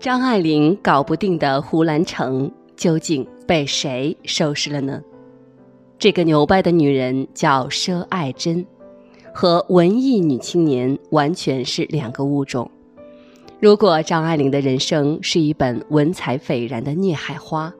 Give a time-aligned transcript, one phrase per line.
[0.00, 5.02] 张爱玲搞不定的胡兰成究竟被谁收拾了呢？
[5.98, 8.64] 这个牛掰的女人叫佘爱珍，
[9.34, 12.70] 和文艺女青年完全是两个物种。
[13.58, 17.74] 如果张爱玲的人生是一本文采斐然的孽海花，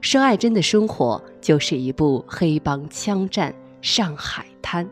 [0.00, 4.88] 佘爱珍的生活就是一部黑帮枪战上海滩。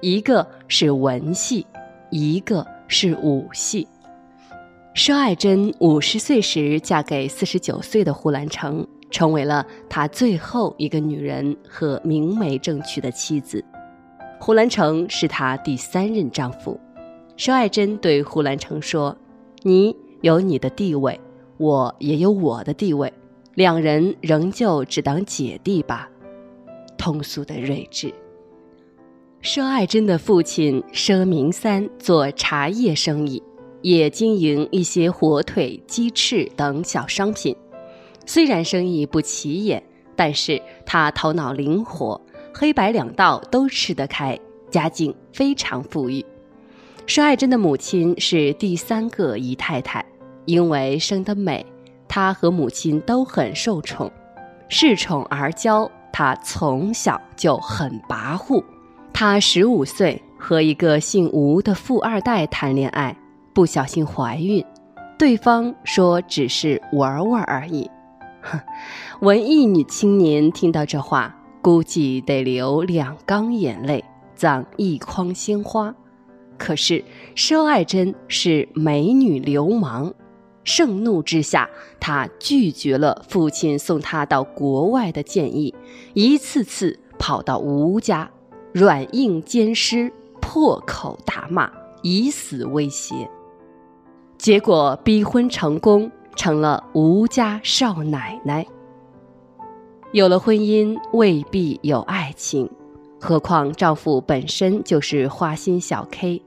[0.00, 1.66] 一个是文戏，
[2.10, 3.86] 一个是武戏。
[4.94, 8.86] 佘爱珍五十岁时嫁给四十九岁的胡兰成。
[9.10, 13.64] 成为了他最后一个女人和明媒正娶的妻子，
[14.40, 16.80] 胡兰成是他第三任丈夫。
[17.36, 19.16] 佘爱珍对胡兰成说
[19.62, 21.20] ：“你有你的地位，
[21.58, 23.12] 我也有我的地位，
[23.54, 26.08] 两人仍旧只当姐弟吧。”
[26.98, 28.12] 通俗的睿智。
[29.42, 33.40] 佘爱珍的父亲佘明三做茶叶生意，
[33.84, 37.54] 也经营一些火腿、鸡翅等小商品。
[38.24, 39.82] 虽然生意不起眼，
[40.16, 42.18] 但是他头脑灵活，
[42.54, 46.24] 黑白两道都吃得开，家境非常富裕。
[47.06, 50.02] 佘爱珍的母亲是第三个姨太太，
[50.46, 51.64] 因为生得美，
[52.08, 54.10] 她和母亲都很受宠，
[54.70, 55.86] 恃宠而骄。
[56.10, 58.64] 她从小就很跋扈。
[59.12, 63.14] 她十五岁和一个姓吴的富二代谈恋爱，
[63.54, 64.64] 不小心怀孕，
[65.16, 67.88] 对方说只是玩玩而已。
[68.42, 68.58] 哼，
[69.22, 75.94] 文艺女青年听到这话，估计得流两缸眼泪，葬一筐鲜花。
[76.58, 77.04] 可是
[77.36, 80.12] 佘爱珍是美女流氓，
[80.64, 85.72] 盛怒之下，她拒绝了父亲送她到国外的建议，
[86.12, 88.28] 一次次跑到吴家，
[88.72, 91.70] 软硬兼施，破口大骂，
[92.02, 93.30] 以死威胁。
[94.44, 96.10] 结果逼婚成功。
[96.36, 98.66] 成了吴家少奶奶。
[100.12, 102.68] 有了婚姻未必有爱情，
[103.18, 106.42] 何况丈夫本身就是花心小 K。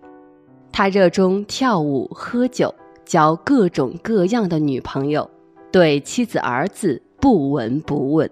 [0.71, 5.27] 他热衷跳舞、喝酒，交各种各样的女朋友，
[5.71, 8.29] 对妻子儿子不闻不问。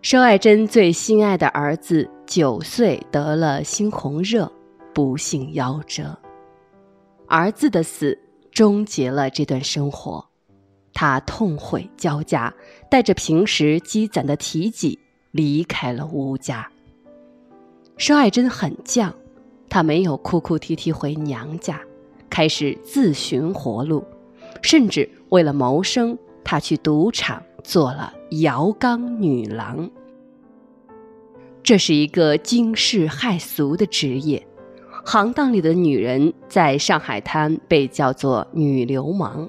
[0.00, 4.50] 佘爱珍最心爱的儿子九岁得了猩红热，
[4.94, 6.16] 不幸夭折。
[7.26, 8.16] 儿子的死
[8.58, 10.26] 终结了这段生活。
[10.92, 12.52] 他痛悔交加，
[12.90, 14.98] 带着平时积攒的体己
[15.30, 16.68] 离开了吴家。
[17.96, 19.12] 佘爱珍很犟，
[19.68, 21.80] 她没有哭哭啼啼回娘家，
[22.28, 24.04] 开始自寻活路，
[24.60, 29.88] 甚至为了谋生，她去赌场做了摇缸女郎。
[31.62, 34.44] 这是一个惊世骇俗的职业，
[35.10, 39.48] 行当里的女人在上海滩被叫做女流氓。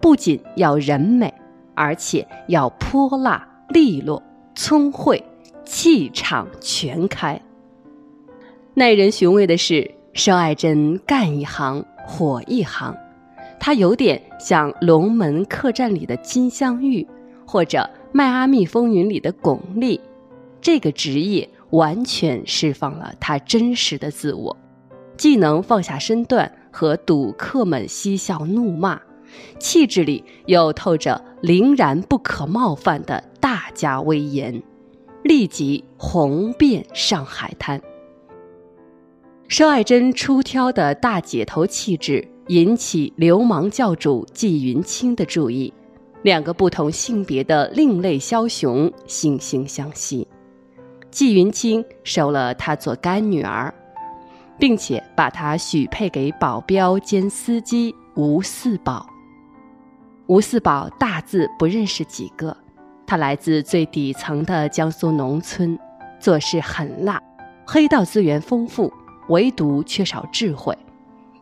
[0.00, 1.30] 不仅要人美，
[1.74, 4.22] 而且要泼辣、利落、
[4.54, 5.22] 聪慧，
[5.66, 7.38] 气场全开。
[8.72, 12.96] 耐人寻味的是，佘爱珍干一行火一行，
[13.60, 17.06] 她有点像《龙门客栈》里的金镶玉，
[17.46, 17.78] 或者
[18.12, 20.00] 《迈阿密风云》里的巩俐。
[20.62, 24.56] 这个职业完全释放了她真实的自我，
[25.16, 29.00] 既能放下身段和赌客们嬉笑怒骂。
[29.58, 34.62] 气质里又透着凛然不可冒犯的大家威严，
[35.24, 37.80] 立即红遍上海滩。
[39.48, 45.72] 佘爱珍出挑的大姐头气质引起流氓教主纪云清的注意，
[46.22, 50.26] 两个不同性别的另类枭雄惺惺相惜。
[51.10, 53.72] 纪云清收了她做干女儿，
[54.58, 59.06] 并且把她许配给保镖兼司机吴四宝。
[60.26, 62.56] 吴四宝大字不认识几个，
[63.06, 65.78] 他来自最底层的江苏农村，
[66.18, 67.22] 做事狠辣，
[67.64, 68.92] 黑道资源丰富，
[69.28, 70.76] 唯独缺少智慧。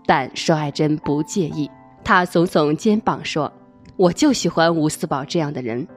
[0.05, 1.71] 但佘爱珍不介意，
[2.05, 3.51] 她耸耸肩膀说
[3.97, 5.89] ：“我就喜欢吴四宝这样的人，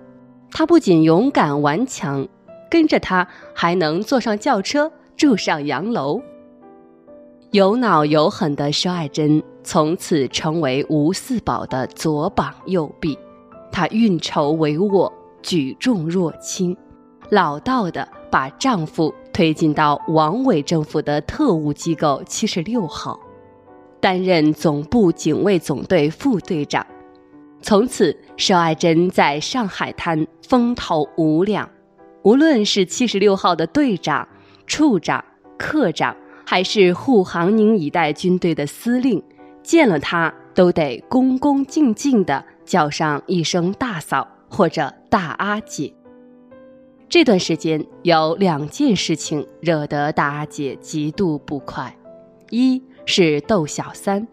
[0.50, 2.25] 他不仅勇敢顽强，
[2.71, 6.21] 跟着他还能坐上轿车，住上洋楼。”
[7.51, 13.17] 有脑有狠的佘爱珍从此成为吴四宝的左膀右臂，
[13.71, 15.09] 她运筹帷幄，
[15.41, 16.75] 举重若轻，
[17.29, 23.17] 老道的把丈夫推进到王伟政府的特务机构七十六号，
[24.01, 26.85] 担任总部警卫总队副队长。
[27.61, 31.69] 从此，佘爱珍在上海滩风头无两，
[32.23, 34.27] 无论是七十六号的队长、
[34.65, 35.23] 处长、
[35.57, 36.13] 科长。
[36.49, 39.21] 还是护航宁一带军队的司令，
[39.61, 45.94] 见了他都得恭恭敬敬地叫上一声大嫂或者大阿姐。
[47.09, 51.94] 这段时间有两件事情惹得大阿姐极度不快：
[52.49, 54.25] 一是逗小三，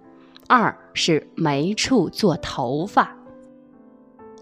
[0.46, 3.12] 二是没处做头发。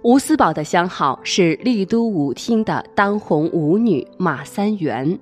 [0.02, 5.18] 吴思宝的相好是丽都舞厅的当红舞女马三元，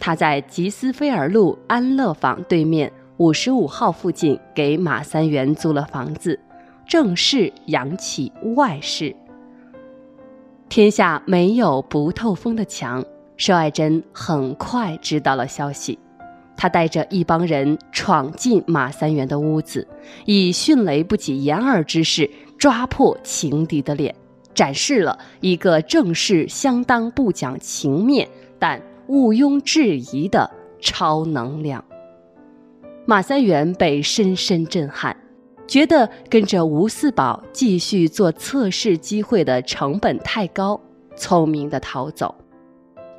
[0.00, 6.40] 他在吉斯菲尔路安乐坊对面五十五号附近给马三元租了房子，
[6.88, 9.14] 正式扬起外室。
[10.70, 13.04] 天下没有不透风的墙，
[13.36, 15.98] 佘爱珍很快知道了消息，
[16.56, 19.86] 她带着一帮人闯进马三元的屋子，
[20.24, 24.14] 以迅雷不及掩耳之势抓破情敌的脸。
[24.52, 28.80] 展示了一个正式、相当不讲情面，但
[29.10, 30.48] 毋庸置疑的
[30.78, 31.84] 超能量。
[33.06, 35.16] 马三元被深深震撼，
[35.66, 40.80] 觉得跟着吴四宝继续做测试机会的成本太高，
[41.16, 42.32] 聪明的逃走。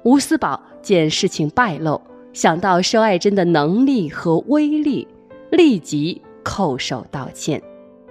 [0.06, 2.02] 吴四宝见事情败露，
[2.32, 5.06] 想到佘爱珍的能力和威力，
[5.52, 7.62] 立即叩首道歉，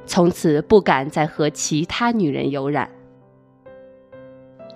[0.05, 2.91] 从此不敢再和其他女人有染。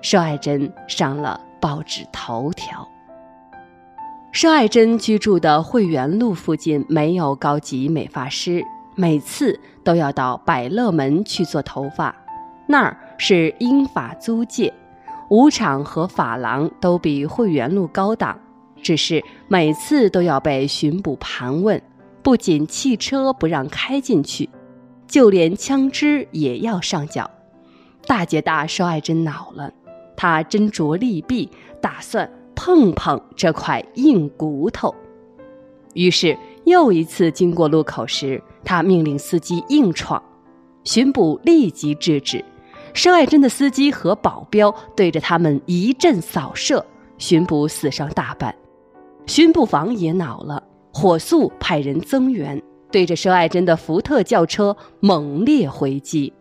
[0.00, 2.88] 佘爱珍上了报纸头条。
[4.34, 8.64] 佘爱珍居住的汇源路附近没有高级美发师，
[8.96, 12.12] 每次都要到百乐门去做头发，
[12.66, 14.74] 那儿是英法租界，
[15.30, 18.36] 舞场和发廊都比汇源路高档，
[18.82, 21.80] 只是每次都要被巡捕盘问，
[22.20, 24.50] 不仅汽车不让开进去，
[25.06, 27.30] 就连枪支也要上缴。
[28.04, 29.70] 大姐大佘爱珍恼了。
[30.16, 31.48] 她斟酌利弊，
[31.80, 34.94] 打算碰碰这块硬骨头。
[35.94, 40.22] 于是又一次经过路口时，他命令司机硬闯，
[40.82, 42.44] 巡捕立即制止。
[42.92, 46.84] 佘爱珍的司机和保镖对着他们一阵扫射，
[47.18, 48.54] 巡捕死伤大半。
[49.26, 50.62] 巡捕房也恼了，
[50.92, 56.32] 火速派人增援，对着佘爱珍的福特轿车猛烈回击，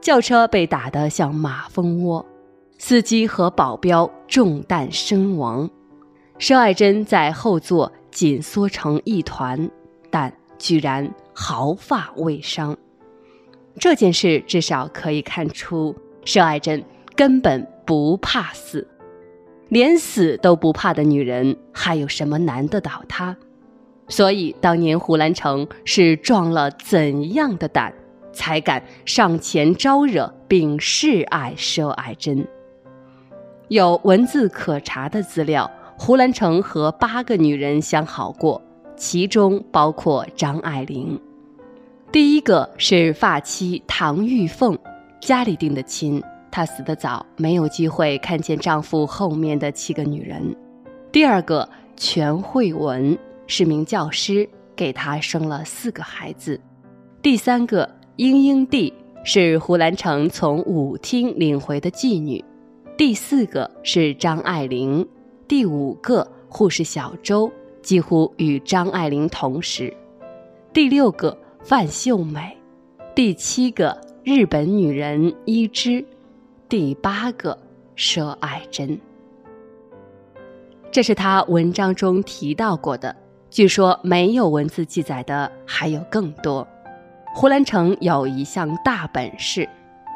[0.00, 2.24] 轿车被打得像马蜂窝。
[2.78, 5.68] 司机和保镖中弹身亡，
[6.38, 9.70] 佘爱珍在后座紧缩成一团，
[10.10, 12.76] 但居然毫发未伤。
[13.78, 15.94] 这件事至少可以看出，
[16.24, 16.84] 佘爱珍
[17.14, 18.86] 根本不怕死，
[19.68, 23.34] 连死都不怕的女人，还有什么难得倒她？
[24.08, 27.92] 所以当年胡兰成是壮了怎样的胆，
[28.32, 32.46] 才敢上前招惹并示爱佘爱珍？
[33.68, 35.68] 有文字可查的资料，
[35.98, 38.62] 胡兰成和八个女人相好过，
[38.96, 41.20] 其中包括张爱玲。
[42.12, 44.78] 第一个是发妻唐玉凤，
[45.20, 50.54] 家里定的亲，她死得早，没有机会看见丈夫后面的七个女人。
[51.10, 56.60] 第二个全慧文是名教师，给她生了四个孩子。
[57.20, 58.92] 第三个英英娣
[59.24, 62.44] 是胡兰成从舞厅领回的妓女。
[62.96, 65.06] 第四个是张爱玲，
[65.46, 67.52] 第五个护士小周
[67.82, 69.94] 几乎与张爱玲同时，
[70.72, 72.56] 第六个范秀美，
[73.14, 76.02] 第七个日本女人伊织，
[76.70, 77.58] 第八个
[77.98, 78.98] 佘爱珍。
[80.90, 83.14] 这是他文章中提到过的，
[83.50, 86.66] 据说没有文字记载的还有更多。
[87.34, 89.68] 胡兰成有一项大本事，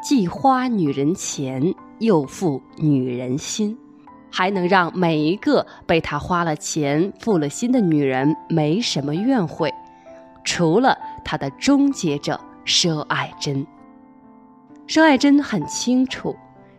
[0.03, 1.71] 既花女人钱。
[2.01, 3.77] 又负女人心，
[4.31, 9.71] 还能让每一个被他花了钱、负了心的女人没什么怨悔，
[10.43, 13.65] 除了他的终结者佘爱珍。
[14.87, 16.35] 佘爱珍很清楚，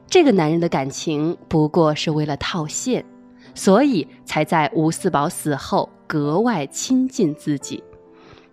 [0.09, 3.05] 这个男人的感情不过是为了套现，
[3.55, 7.83] 所以才在吴四宝死后格外亲近自己。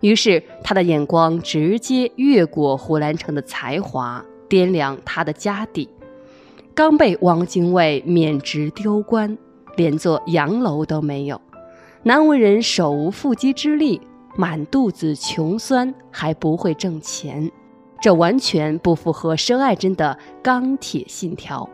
[0.00, 5.90] 于是他的眼光直接越过胡兰成的才华，掂量他的家底。
[6.80, 9.36] 刚被汪精卫免职丢官，
[9.76, 11.38] 连座洋楼都没有，
[12.02, 14.00] 难为人手无缚鸡之力，
[14.34, 17.52] 满肚子穷酸，还不会挣钱，
[18.00, 21.68] 这完全不符合申爱珍的钢铁信条。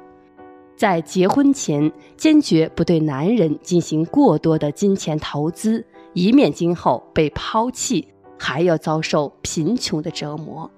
[0.76, 10.68] 在结婚前，坚决不对男人进行过多的金钱投资，以免今后被抛弃，还要遭受贫穷的折磨。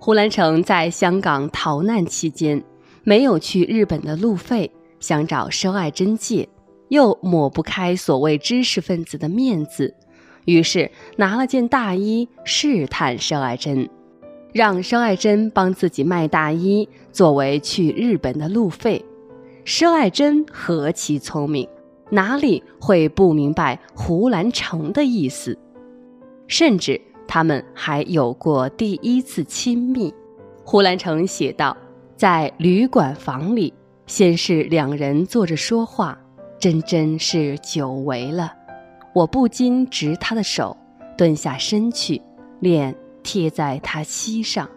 [0.00, 2.64] 胡兰成在香港逃难期间。
[3.02, 6.48] 没有去日本的路费，想找佘爱珍借，
[6.88, 9.94] 又抹不开所谓知识分子的面子，
[10.44, 13.88] 于是拿了件大衣试探佘爱珍。
[14.52, 19.04] 让佘爱珍帮自己卖大衣，作为去日本的路费。
[19.64, 21.68] 佘爱珍何其聪明，
[22.10, 25.56] 哪里会不明白胡兰成的意思？
[26.48, 30.12] 甚至他们还有过第一次亲密。
[30.64, 31.76] 胡兰成写道
[32.20, 33.72] ：“在旅馆房里，
[34.06, 36.20] 先是两人坐着说话，
[36.58, 38.52] 真真是久违了。
[39.14, 40.76] 我不禁执他的手，
[41.16, 42.20] 蹲下身去，
[42.58, 44.68] 脸贴在他膝上。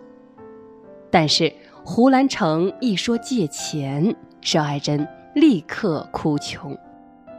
[1.12, 1.52] 但是
[1.84, 6.74] 胡兰成一说借钱，佘爱珍立刻哭穷，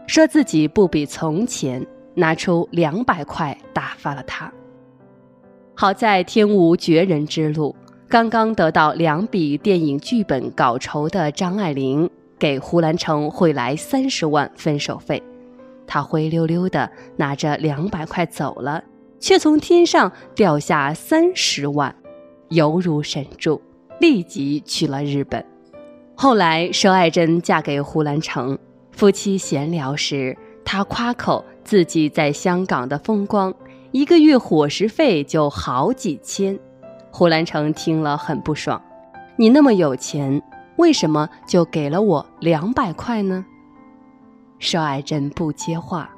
[0.06, 1.82] 说自己不比从前，
[2.14, 4.52] 拿出两百块打发了他。
[5.74, 7.74] 好在天无绝人之路，
[8.14, 15.20] 刚刚得到两笔电影剧本稿酬的张爱玲给胡兰成汇来三十万分手费，
[15.84, 18.84] 他灰溜溜的拿着两百块走了，
[19.18, 21.92] 却从天上掉下三十万，
[22.50, 23.60] 犹如神助，
[23.98, 25.44] 立即去了日本。
[26.14, 28.56] 后来，佘爱珍嫁给胡兰成，
[28.92, 33.52] 夫妻闲聊时，她夸口自己在香港的风光，
[33.90, 36.56] 一个月伙食费就好几千。
[37.16, 38.82] 胡兰成听了很不爽
[39.38, 40.42] ：“你那么有钱，
[40.78, 43.46] 为什么就给了我两百块呢？”
[44.58, 46.10] 邵爱珍不接话。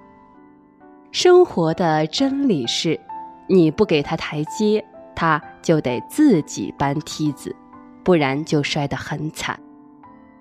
[1.13, 2.99] 生活的真理是，
[3.47, 4.83] 你不给他台阶，
[5.15, 7.55] 他就得自己搬梯子，
[8.03, 9.61] 不然就摔得很惨。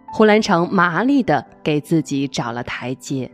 [0.07, 3.29] 胡兰成麻利地给自己找了台阶，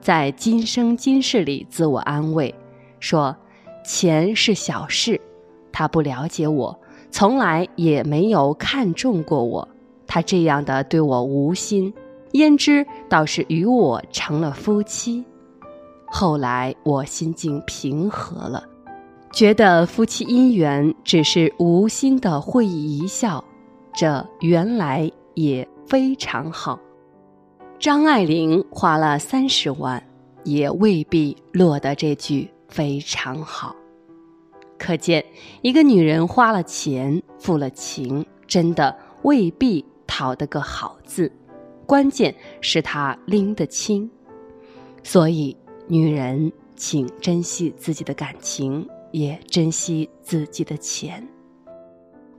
[0.00, 2.54] 在今生今世里自我安慰，
[2.98, 3.36] 说
[3.84, 5.20] ：“钱是小事，
[5.72, 6.78] 他不了解我，
[7.10, 9.66] 从来也没有看中过我。
[10.06, 11.92] 他这样的对我无心，
[12.32, 15.24] 焉知倒是与我成了夫妻？
[16.06, 18.62] 后来我心境平和了，
[19.32, 23.42] 觉得夫妻姻缘只是无心的会意一笑，
[23.94, 26.78] 这原来也。”非常好，
[27.78, 30.02] 张爱玲花了三十万，
[30.42, 33.76] 也未必落得这句非常好。
[34.82, 35.24] 可见，
[35.60, 41.30] 一个女人花了钱，付了情，真的未必讨得个好字。
[41.86, 44.10] 关键是她拎得清。
[45.04, 51.24] 所以，女人请珍惜自己的感情，也珍惜自己的钱。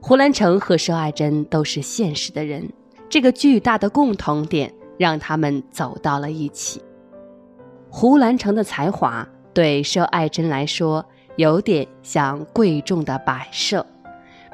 [0.02, 2.70] 胡兰成和佘爱珍都是现实的人。
[3.08, 6.82] 这个巨大的共同点让他们走到了一起。
[7.88, 13.84] 胡兰成的才华对佘爱珍来说有点像贵重的摆设，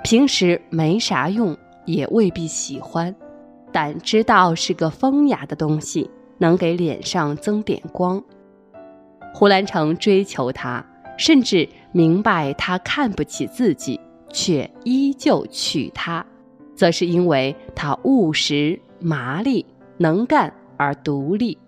[0.03, 3.15] 平时没啥用，也未必喜欢，
[3.71, 8.23] 但知道是个风雅的东西，能给脸上增点光。
[9.35, 10.85] 胡兰成追求她，
[11.17, 14.01] 甚至明白她看不起自己，
[14.33, 16.25] 却依旧娶她。
[16.75, 19.67] 则是因为她务实、麻利、
[19.99, 21.59] 能干而独立，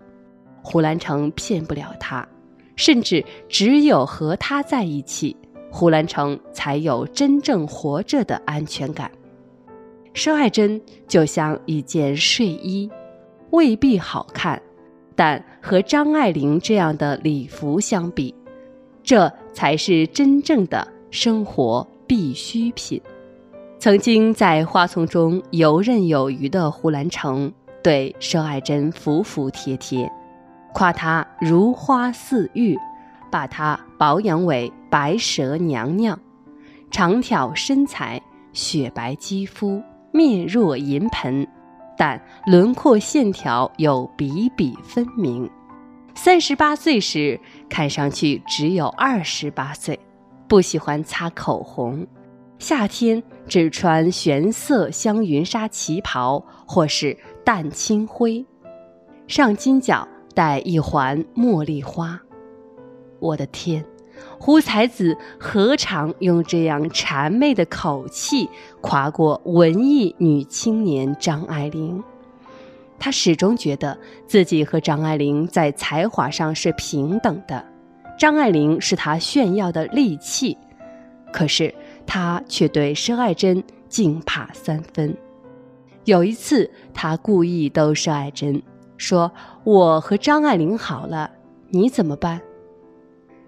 [0.63, 2.27] 胡兰成骗不了他，
[2.75, 5.35] 甚至只有和他在一起，
[5.71, 9.11] 胡兰成才有真正活着的安全感。
[10.13, 12.89] 佘爱珍就像一件睡衣，
[13.51, 14.61] 未必好看，
[15.15, 18.33] 但和张爱玲这样的礼服相比，
[19.03, 23.01] 这才是真正的生活必需品。
[23.79, 27.51] 曾经在花丛中游刃有余的胡兰成
[27.83, 30.09] 对佘爱珍服服帖帖，
[30.73, 32.77] 夸她如花似玉，
[33.31, 36.19] 把她保养为白蛇娘娘，
[36.91, 41.47] 长挑身材，雪白肌肤，面若银盆，
[41.97, 45.49] 但轮廓线条又比比分明。
[46.15, 47.39] 三十八岁时
[47.69, 49.99] 看上去只有二十八岁，
[50.47, 52.05] 不喜欢擦口红。
[52.59, 58.45] 夏天只穿玄色香云纱旗袍，或是淡青灰，
[59.27, 62.21] 上金角戴一环茉莉花。
[63.19, 63.85] 我的天，
[64.39, 68.49] 胡才子何尝用这样谄媚的口气
[68.81, 72.03] 夸过文艺女青年张爱玲？
[72.99, 73.97] 他始终觉得
[74.27, 77.65] 自己和张爱玲在才华上是平等的，
[78.17, 80.57] 张爱玲是他炫耀的利器。
[81.31, 81.73] 可是。
[82.05, 85.15] 他却对佘爱珍敬怕三分。
[86.03, 88.61] 有一次，他故意逗佘爱珍
[88.97, 89.31] 说
[89.63, 91.31] ：“我和张爱玲好了，
[91.69, 92.41] 你怎么办？”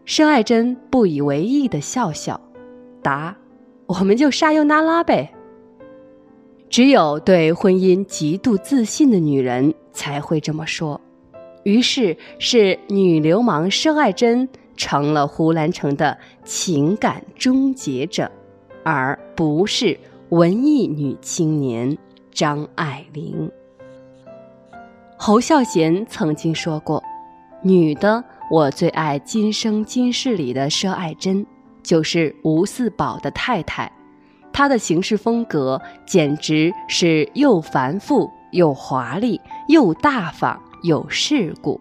[0.05, 2.39] 申爱珍不以为意的笑笑，
[3.01, 3.35] 答
[3.87, 5.33] ：“我们就沙尤那拉呗。”
[6.69, 10.99] 只有对婚姻极度自信的女人才会这么说。
[11.63, 18.31] 于是，是女流氓申爱珍成了胡兰成的情感终结者。
[18.83, 21.97] 而不是文艺女青年
[22.29, 23.49] 张爱玲。
[25.17, 27.01] 侯孝贤曾经说过
[27.63, 31.45] ：“女的，我最爱《今生今世》里的佘爱珍，
[31.81, 33.89] 就是吴四宝的太太。
[34.51, 41.79] 她的行事风格简直是又繁复又华丽，又大方又世故。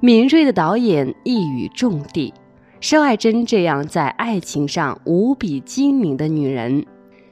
[0.00, 2.32] 敏锐的导演一语中的，
[2.80, 6.86] 佘爱珍这样在爱情上无比精明的女人，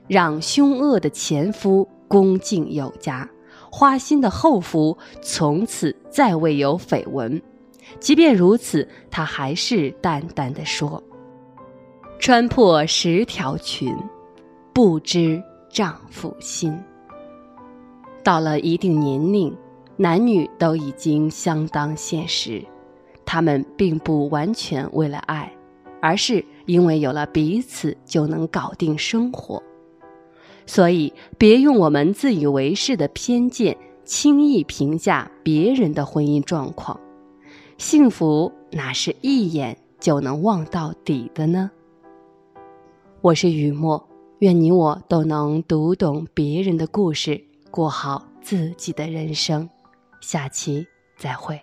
[0.06, 3.26] 让凶恶的前夫恭敬有加。”
[3.70, 7.40] 花心的后夫从此再未有绯闻，
[8.00, 11.02] 即便如此，她还是淡淡的说
[12.18, 13.94] ：“穿破十条裙，
[14.72, 16.78] 不知丈夫心。”
[18.24, 19.54] 到了一定年龄，
[19.96, 22.62] 男女都已经相当现实，
[23.24, 25.50] 他们并不完全为了爱，
[26.00, 29.62] 而是因为有了彼此就能搞定生活。
[30.68, 37.00] 所以，别用我们自以为是的偏见轻易评价别人的婚姻状况。
[37.78, 41.70] 幸福哪是一眼就能望到底的呢？
[43.22, 44.06] 我是雨墨，
[44.40, 49.66] 愿你我都能读懂别人的故事，过好自己的人生。
[50.20, 51.58] 下期再会。